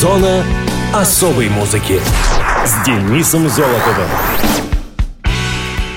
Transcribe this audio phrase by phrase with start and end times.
[0.00, 0.42] Зона
[0.94, 2.00] особой музыки
[2.64, 4.08] с Денисом Золотовым.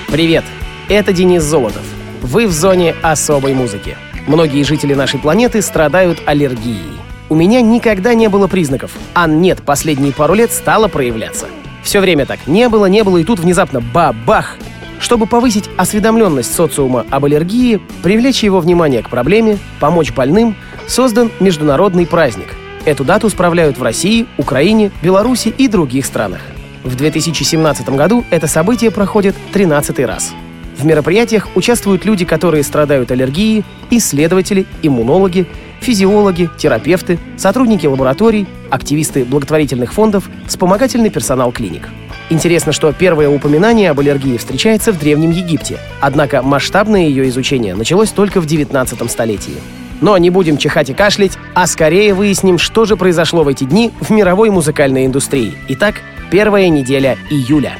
[0.08, 0.44] Привет,
[0.90, 1.80] это Денис Золотов.
[2.20, 3.96] Вы в зоне особой музыки.
[4.26, 7.00] Многие жители нашей планеты страдают аллергией.
[7.30, 11.46] У меня никогда не было признаков, а нет, последние пару лет стало проявляться.
[11.82, 14.58] Все время так не было, не было, и тут внезапно бабах!
[15.00, 22.06] Чтобы повысить осведомленность социума об аллергии, привлечь его внимание к проблеме, помочь больным, создан международный
[22.06, 22.48] праздник.
[22.84, 26.40] Эту дату справляют в России, Украине, Беларуси и других странах.
[26.82, 30.34] В 2017 году это событие проходит 13 раз.
[30.76, 35.46] В мероприятиях участвуют люди, которые страдают аллергией, исследователи, иммунологи,
[35.80, 41.88] физиологи, терапевты, сотрудники лабораторий, активисты благотворительных фондов, вспомогательный персонал клиник.
[42.28, 48.10] Интересно, что первое упоминание об аллергии встречается в Древнем Египте, однако масштабное ее изучение началось
[48.10, 49.83] только в 19 столетии.
[50.00, 53.92] Но не будем чихать и кашлять, а скорее выясним, что же произошло в эти дни
[54.00, 55.54] в мировой музыкальной индустрии.
[55.68, 55.96] Итак,
[56.30, 57.72] первая неделя июля.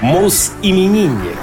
[0.00, 1.38] Мус-именинник.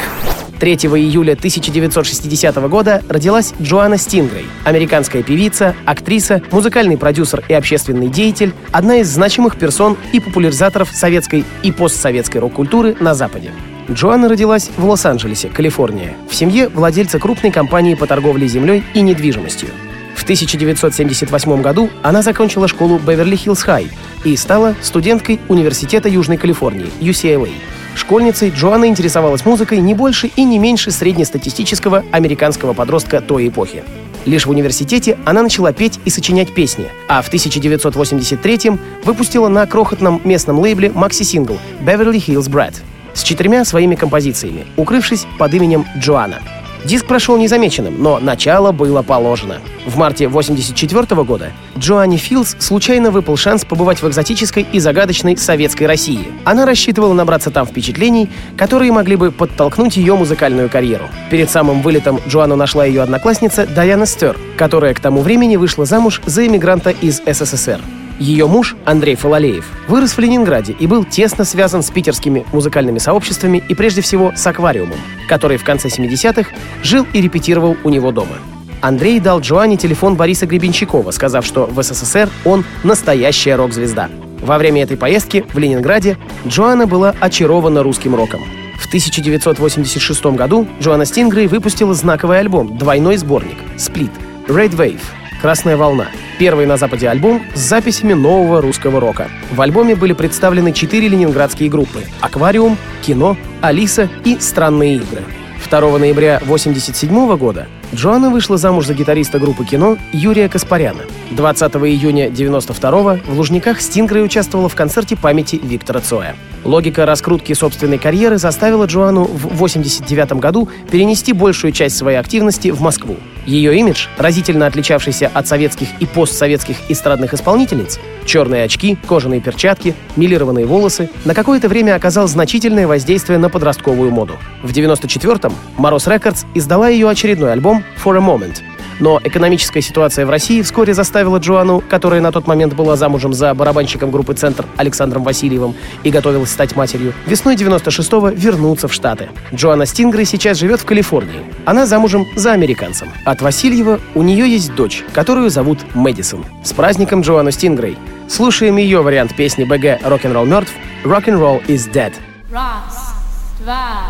[0.61, 8.53] 3 июля 1960 года родилась Джоанна Стингрей, американская певица, актриса, музыкальный продюсер и общественный деятель,
[8.71, 13.51] одна из значимых персон и популяризаторов советской и постсоветской рок-культуры на Западе.
[13.93, 19.69] Джоанна родилась в Лос-Анджелесе, Калифорния, в семье владельца крупной компании по торговле землей и недвижимостью.
[20.15, 23.89] В 1978 году она закончила школу Беверли-Хиллз Хай
[24.23, 27.49] и стала студенткой Университета Южной Калифорнии, UCLA.
[27.95, 33.83] Школьницей Джоанна интересовалась музыкой не больше и не меньше среднестатистического американского подростка той эпохи.
[34.25, 40.21] Лишь в университете она начала петь и сочинять песни, а в 1983-м выпустила на крохотном
[40.23, 42.75] местном лейбле макси-сингл «Beverly Hills Brat»
[43.13, 46.39] с четырьмя своими композициями, укрывшись под именем Джоанна.
[46.83, 49.57] Диск прошел незамеченным, но начало было положено.
[49.85, 55.83] В марте 1984 года Джоанни Филдс случайно выпал шанс побывать в экзотической и загадочной советской
[55.83, 56.27] России.
[56.43, 61.05] Она рассчитывала набраться там впечатлений, которые могли бы подтолкнуть ее музыкальную карьеру.
[61.29, 66.19] Перед самым вылетом Джоанну нашла ее одноклассница Даяна Стер, которая к тому времени вышла замуж
[66.25, 67.79] за иммигранта из СССР.
[68.21, 73.63] Ее муж, Андрей Фалалеев, вырос в Ленинграде и был тесно связан с питерскими музыкальными сообществами
[73.67, 76.51] и прежде всего с «Аквариумом», который в конце 70-х
[76.83, 78.35] жил и репетировал у него дома.
[78.79, 84.11] Андрей дал Джоанне телефон Бориса Гребенщикова, сказав, что в СССР он настоящая рок-звезда.
[84.39, 86.15] Во время этой поездки в Ленинграде
[86.45, 88.41] Джоанна была очарована русским роком.
[88.79, 94.11] В 1986 году Джоанна Стингрей выпустила знаковый альбом, двойной сборник «Сплит»
[94.47, 95.01] «Red Wave»
[95.41, 96.07] «Красная волна»,
[96.37, 99.27] первый на Западе альбом с записями нового русского рока.
[99.51, 105.23] В альбоме были представлены четыре ленинградские группы «Аквариум», «Кино», «Алиса» и «Странные игры».
[105.69, 111.01] 2 ноября 1987 года Джоанна вышла замуж за гитариста группы кино Юрия Каспаряна.
[111.31, 116.35] 20 июня 1992 в Лужниках Стингрей участвовала в концерте памяти Виктора Цоя.
[116.63, 122.81] Логика раскрутки собственной карьеры заставила Джоанну в 1989 году перенести большую часть своей активности в
[122.81, 123.17] Москву.
[123.45, 130.65] Ее имидж, разительно отличавшийся от советских и постсоветских эстрадных исполнительниц, черные очки, кожаные перчатки, милированные
[130.65, 134.37] волосы, на какое-то время оказал значительное воздействие на подростковую моду.
[134.63, 138.61] В 1994-м Мороз Рекордс издала ее очередной альбом «For a Moment»,
[139.01, 143.53] но экономическая ситуация в России вскоре заставила Джоанну, которая на тот момент была замужем за
[143.53, 149.29] барабанщиком группы «Центр» Александром Васильевым и готовилась стать матерью, весной 96-го вернуться в Штаты.
[149.53, 151.43] Джоанна Стингрей сейчас живет в Калифорнии.
[151.65, 153.09] Она замужем за американцем.
[153.25, 156.45] От Васильева у нее есть дочь, которую зовут Мэдисон.
[156.63, 157.97] С праздником Джоанну Стингрей!
[158.29, 160.71] Слушаем ее вариант песни БГ «Рок-н-ролл мертв»
[161.03, 162.13] «Rock'n'Roll is Dead».
[162.51, 163.15] Раз,
[163.59, 164.05] два,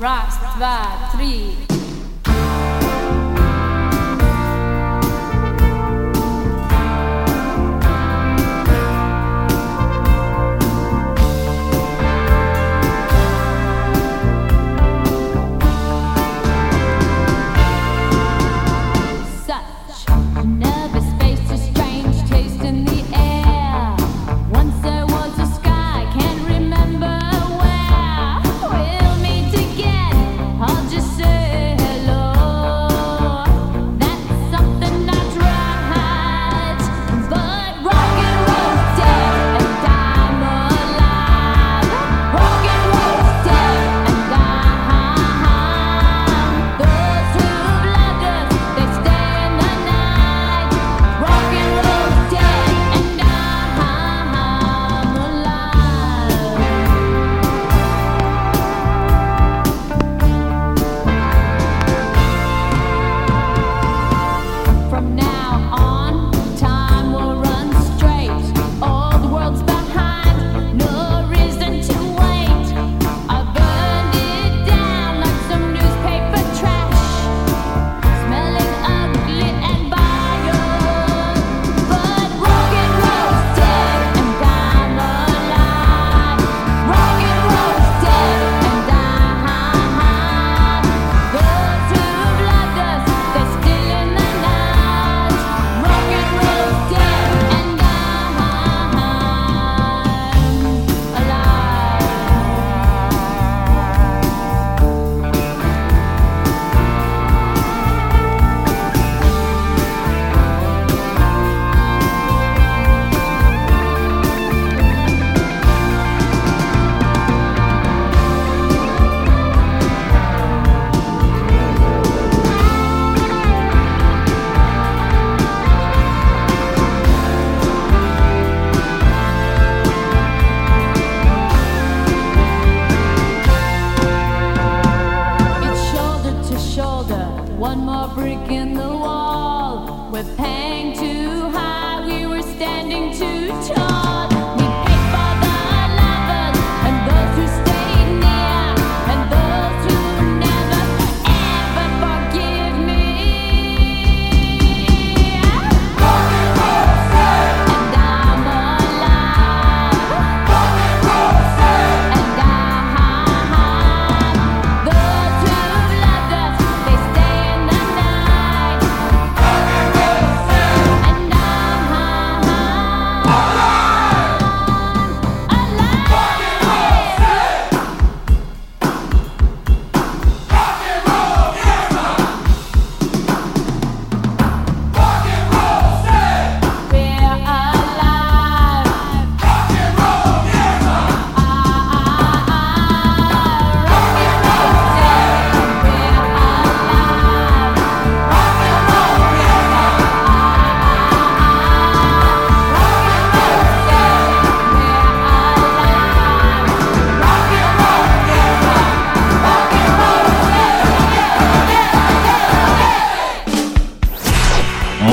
[0.00, 0.78] раз, два,
[1.16, 1.65] три.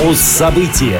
[0.04, 1.00] Муз-события.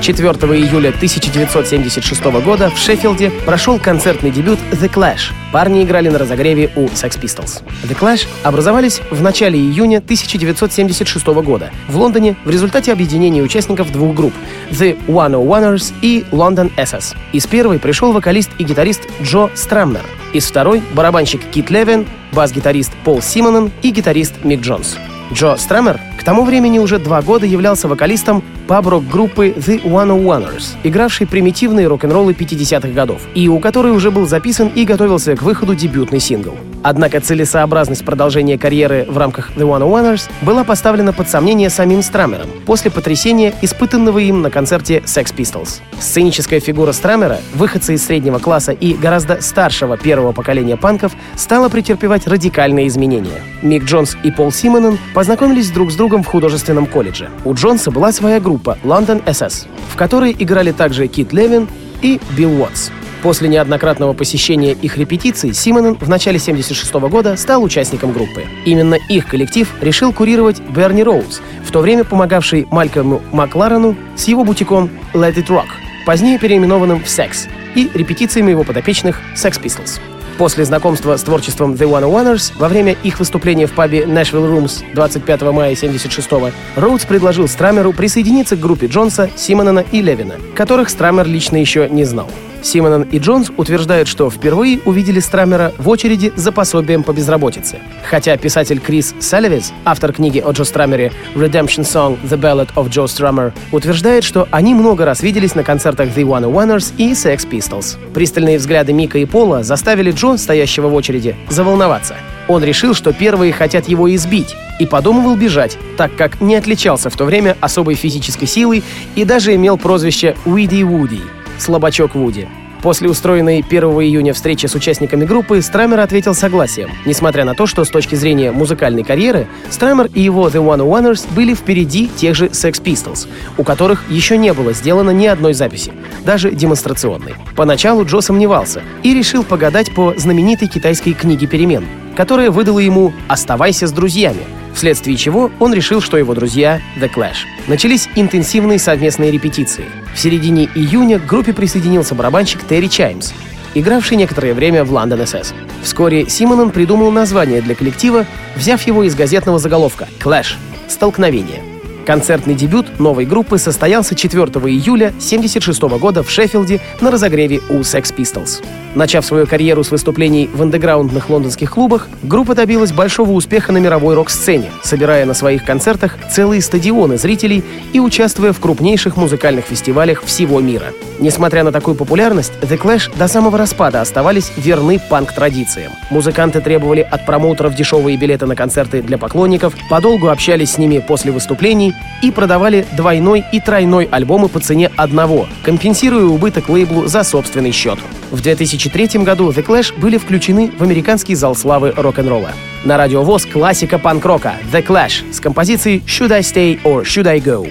[0.00, 5.32] 4 июля 1976 года в Шеффилде прошел концертный дебют The Clash.
[5.52, 7.62] Парни играли на разогреве у Sex Pistols.
[7.84, 14.14] The Clash образовались в начале июня 1976 года в Лондоне в результате объединения участников двух
[14.14, 14.32] групп
[14.70, 17.14] The One Oneers и London SS.
[17.32, 20.04] Из первой пришел вокалист и гитарист Джо Страмнер.
[20.32, 24.96] Из второй— барабанщик Кит Левин, бас-гитарист Пол Симонен и гитарист Мик Джонс.
[25.32, 30.76] Джо Страмер к тому времени уже два года являлся вокалистом паб-рок группы The One Oneers,
[30.84, 35.74] игравшей примитивные рок-н-роллы 50-х годов, и у которой уже был записан и готовился к выходу
[35.74, 36.54] дебютный сингл.
[36.82, 42.48] Однако целесообразность продолжения карьеры в рамках The One Oneers была поставлена под сомнение самим Страмером
[42.66, 45.80] после потрясения, испытанного им на концерте Sex Pistols.
[45.98, 52.26] Сценическая фигура Страмера, выходца из среднего класса и гораздо старшего первого поколения панков, стала претерпевать
[52.28, 53.42] радикальные изменения.
[53.62, 57.30] Мик Джонс и Пол Симонен познакомились друг с другом в художественном колледже.
[57.44, 61.68] У Джонса была своя группа London SS, в которой играли также Кит Левин
[62.02, 62.90] и Билл Уотс.
[63.22, 68.44] После неоднократного посещения их репетиций Симонен в начале 76 года стал участником группы.
[68.64, 74.44] Именно их коллектив решил курировать Берни Роуз, в то время помогавший Малькольму Макларену с его
[74.44, 75.66] бутиком Let It Rock,
[76.06, 80.00] позднее переименованным в Sex, и репетициями его подопечных Sex Pistols.
[80.38, 84.84] После знакомства с творчеством The One Oneers во время их выступления в пабе Nashville Rooms
[84.94, 91.26] 25 мая 76-го Роудс предложил Страмеру присоединиться к группе Джонса, Симонона и Левина, которых Страмер
[91.26, 92.30] лично еще не знал.
[92.62, 97.78] Симонон и Джонс утверждают, что впервые увидели Страмера в очереди за пособием по безработице.
[98.08, 103.06] Хотя писатель Крис Салливес, автор книги о Джо Страмере «Redemption Song– The Ballad of Joe
[103.06, 107.96] Strummer», утверждает, что они много раз виделись на концертах The One Oneers и Sex Pistols.
[108.12, 112.16] Пристальные взгляды Мика и Пола заставили Джо, стоящего в очереди, заволноваться.
[112.48, 117.16] Он решил, что первые хотят его избить, и подумывал бежать, так как не отличался в
[117.16, 118.82] то время особой физической силой
[119.16, 121.20] и даже имел прозвище «Уиди Вуди»
[121.58, 122.48] слабачок Вуди.
[122.82, 127.84] После устроенной 1 июня встречи с участниками группы Страмер ответил согласием, несмотря на то, что
[127.84, 132.46] с точки зрения музыкальной карьеры Страмер и его The One Oneers были впереди тех же
[132.46, 135.92] Sex Pistols, у которых еще не было сделано ни одной записи,
[136.24, 137.34] даже демонстрационной.
[137.56, 141.84] Поначалу Джо сомневался и решил погадать по знаменитой китайской книге перемен,
[142.18, 144.40] которая выдала ему «Оставайся с друзьями»,
[144.74, 147.46] вследствие чего он решил, что его друзья— The Clash.
[147.68, 149.84] Начались интенсивные совместные репетиции.
[150.16, 153.30] В середине июня к группе присоединился барабанщик Терри Чаймс,
[153.74, 155.54] игравший некоторое время в London SS.
[155.84, 160.56] Вскоре Симонон придумал название для коллектива, взяв его из газетного заголовка «Clash»—
[160.88, 161.77] «Столкновение».
[162.08, 168.14] Концертный дебют новой группы состоялся 4 июля 1976 года в Шеффилде на разогреве у Sex
[168.16, 168.64] Pistols.
[168.94, 174.14] Начав свою карьеру с выступлений в андеграундных лондонских клубах, группа добилась большого успеха на мировой
[174.14, 177.62] рок-сцене, собирая на своих концертах целые стадионы зрителей
[177.92, 180.86] и участвуя в крупнейших музыкальных фестивалях всего мира.
[181.18, 185.92] Несмотря на такую популярность, The Clash до самого распада оставались верны панк-традициям.
[186.10, 191.32] Музыканты требовали от промоутеров дешевые билеты на концерты для поклонников, подолгу общались с ними после
[191.32, 197.72] выступлений и продавали двойной и тройной альбомы по цене одного, компенсируя убыток лейблу за собственный
[197.72, 197.98] счет.
[198.30, 202.50] В 2003 году The Clash были включены в американский зал славы рок-н-ролла.
[202.84, 207.38] На радио ВОЗ классика панк-рока The Clash с композицией Should I Stay or Should I
[207.40, 207.70] Go?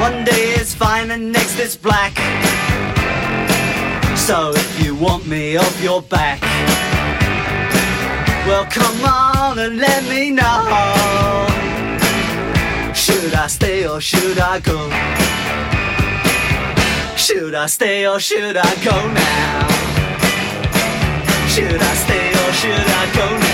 [0.00, 2.12] One day it's fine and next it's black.
[4.16, 6.40] So if you want me off your back,
[8.46, 11.46] well come on and let me know.
[12.94, 14.90] Should I stay or should I go?
[17.16, 19.68] Should I stay or should I go now?
[21.48, 23.53] Should I stay or should I go now?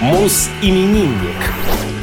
[0.00, 1.54] Мус-именинник.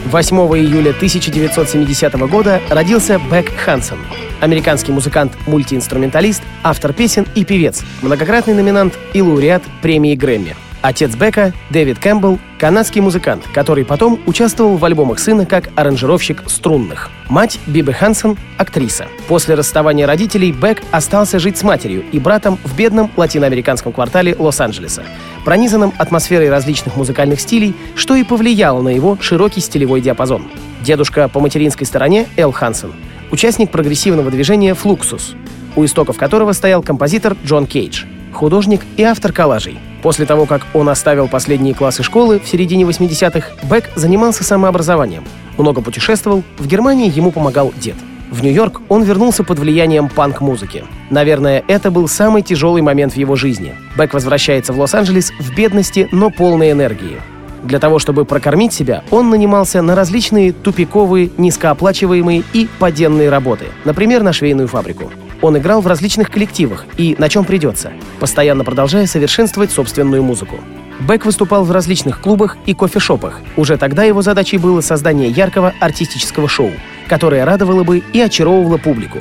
[0.06, 4.00] 8 июля 1970 года родился Бек Хансен.
[4.42, 10.56] Американский музыкант, мультиинструменталист, автор песен и певец, многократный номинант и лауреат премии Грэмми.
[10.84, 17.10] Отец Бека, Дэвид Кэмпбелл, канадский музыкант, который потом участвовал в альбомах сына как аранжировщик струнных.
[17.30, 19.08] Мать Биби Хансен– актриса.
[19.30, 25.04] После расставания родителей Бек остался жить с матерью и братом в бедном латиноамериканском квартале Лос-Анджелеса,
[25.46, 30.50] пронизанном атмосферой различных музыкальных стилей, что и повлияло на его широкий стилевой диапазон.
[30.82, 32.92] Дедушка по материнской стороне Эл Хансен–
[33.32, 35.34] участник прогрессивного движения «Флуксус»,
[35.78, 38.04] у истоков которого стоял композитор Джон Кейдж,
[38.36, 39.80] художник и автор коллажей.
[40.02, 45.24] После того, как он оставил последние классы школы в середине 80-х, Бек занимался самообразованием.
[45.58, 47.96] Много путешествовал, в Германии ему помогал дед.
[48.32, 50.86] В Нью-Йорк он вернулся под влиянием панк-музыки.
[51.12, 53.76] Наверное, это был самый тяжелый момент в его жизни.
[53.98, 57.22] Бек возвращается в Лос-Анджелес в бедности, но полной энергии.
[57.64, 64.22] Для того, чтобы прокормить себя, он нанимался на различные тупиковые, низкооплачиваемые и поденные работы, например,
[64.22, 65.12] на швейную фабрику.
[65.44, 70.56] Он играл в различных коллективах и на чем придется, постоянно продолжая совершенствовать собственную музыку.
[71.02, 73.42] Бек выступал в различных клубах и кофешопах.
[73.58, 76.72] Уже тогда его задачей было создание яркого артистического шоу,
[77.10, 79.20] которое радовало бы и очаровывало публику,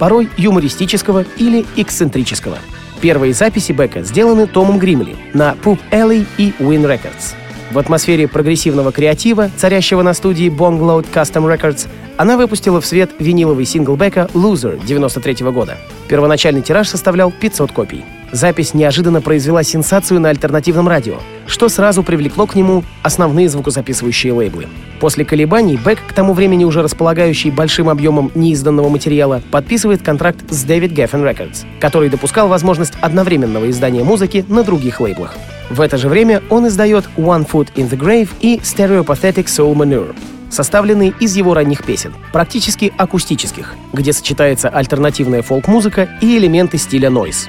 [0.00, 2.58] порой юмористического или эксцентрического.
[3.00, 7.39] Первые записи Бека сделаны Томом Гримли на Poop Alley и Win Records.
[7.70, 11.86] В атмосфере прогрессивного креатива, царящего на студии Bongload Custom Records,
[12.16, 15.76] она выпустила в свет виниловый сингл Бека «Loser» 93 года.
[16.08, 18.04] Первоначальный тираж составлял 500 копий.
[18.32, 24.66] Запись неожиданно произвела сенсацию на альтернативном радио, что сразу привлекло к нему основные звукозаписывающие лейблы.
[25.00, 30.64] После колебаний Бек, к тому времени уже располагающий большим объемом неизданного материала, подписывает контракт с
[30.64, 35.34] David Geffen Records, который допускал возможность одновременного издания музыки на других лейблах.
[35.68, 40.14] В это же время он издает One Foot in the Grave и Stereopathetic Soul Manure,
[40.50, 47.48] составленные из его ранних песен, практически акустических, где сочетается альтернативная фолк-музыка и элементы стиля нойз.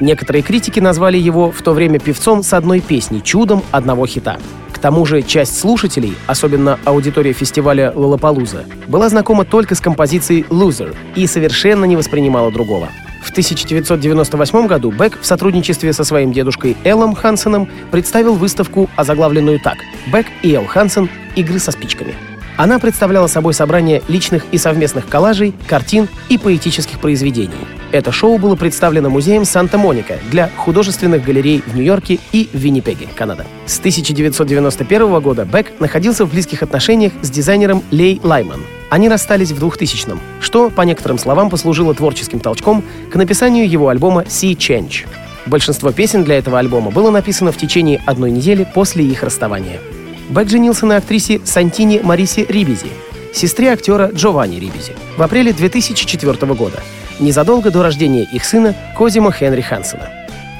[0.00, 4.38] Некоторые критики назвали его в то время певцом с одной песней, чудом одного хита.
[4.72, 10.94] К тому же часть слушателей, особенно аудитория фестиваля «Лолопалуза», была знакома только с композицией «Loser»
[11.16, 12.88] и совершенно не воспринимала другого.
[13.24, 19.78] В 1998 году Бек в сотрудничестве со своим дедушкой Эллом Хансеном представил выставку, озаглавленную так
[20.12, 21.10] «Бек и Эл Хансен.
[21.34, 22.14] Игры со спичками».
[22.56, 27.77] Она представляла собой собрание личных и совместных коллажей, картин и поэтических произведений.
[27.90, 33.46] Это шоу было представлено музеем Санта-Моника для художественных галерей в Нью-Йорке и Виннипеге, Канада.
[33.64, 38.60] С 1991 года Бек находился в близких отношениях с дизайнером Лей Лайман.
[38.90, 44.22] Они расстались в 2000-м, что, по некоторым словам, послужило творческим толчком к написанию его альбома
[44.22, 45.06] «Sea Change».
[45.46, 49.80] Большинство песен для этого альбома было написано в течение одной недели после их расставания.
[50.28, 52.90] Бек женился на актрисе Сантине Марисе Рибизи,
[53.32, 56.82] сестре актера Джованни Рибизи, в апреле 2004 года,
[57.20, 60.08] незадолго до рождения их сына Козима Хенри Хансена.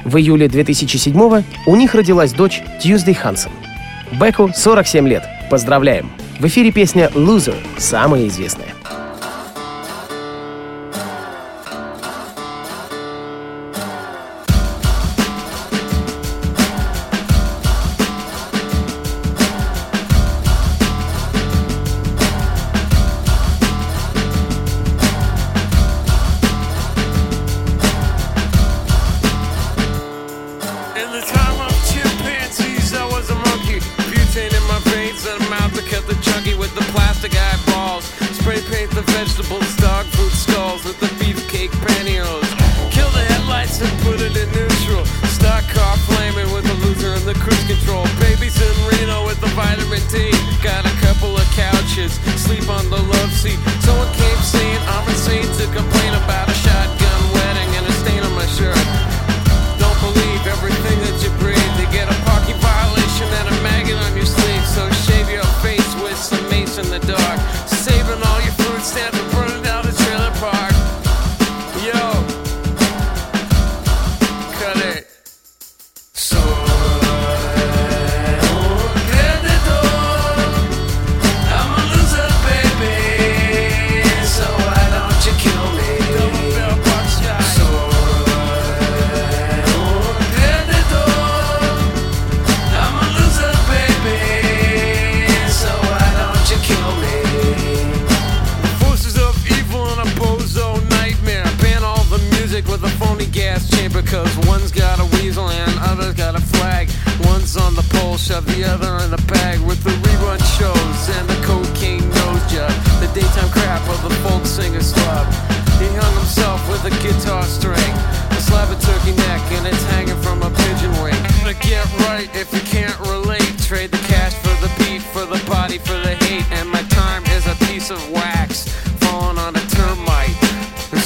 [0.05, 3.51] В июле 2007 у них родилась дочь Тьюздей Хансен.
[4.13, 5.25] Беку 47 лет.
[5.51, 6.11] Поздравляем!
[6.39, 8.69] В эфире песня «Loser» самая известная.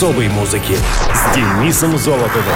[0.00, 0.78] особой музыки
[1.12, 2.54] с Денисом Золотовым.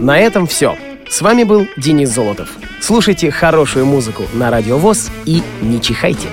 [0.00, 0.76] На этом все.
[1.08, 2.48] С вами был Денис Золотов.
[2.80, 6.26] Слушайте хорошую музыку на Радио ВОЗ и не чихайте.